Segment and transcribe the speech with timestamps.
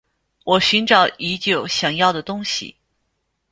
[0.45, 2.75] 我寻找已久想要的东西